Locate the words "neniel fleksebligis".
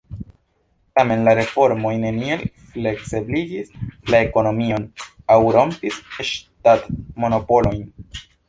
2.05-3.69